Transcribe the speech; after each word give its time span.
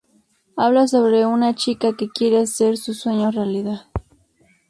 Habla 0.57 0.87
sobre 0.87 1.27
una 1.27 1.53
chica 1.53 1.95
que 1.95 2.09
quiere 2.09 2.39
hacer 2.39 2.75
sus 2.75 2.99
sueños 3.01 3.35
realidad. 3.35 3.83